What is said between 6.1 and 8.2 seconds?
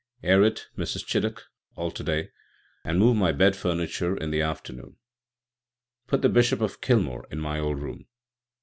the Bishop of Kilmore in my old room."